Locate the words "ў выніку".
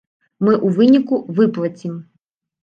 0.55-1.19